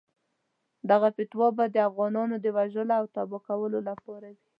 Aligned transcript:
دغه 0.89 1.07
فتوا 1.17 1.47
به 1.57 1.65
د 1.69 1.77
افغانانو 1.89 2.35
د 2.39 2.47
وژلو 2.57 2.93
او 2.99 3.05
تباه 3.15 3.41
کولو 3.47 3.79
لپاره 3.89 4.27
وي. 4.35 4.43